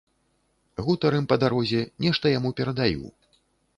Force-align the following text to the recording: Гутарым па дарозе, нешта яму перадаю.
Гутарым 0.85 1.27
па 1.33 1.37
дарозе, 1.43 1.81
нешта 2.07 2.33
яму 2.37 2.49
перадаю. 2.61 3.05